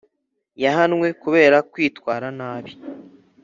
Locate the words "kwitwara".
1.71-2.27